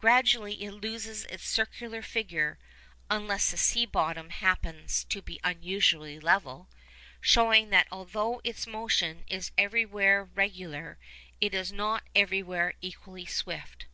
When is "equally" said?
12.80-13.26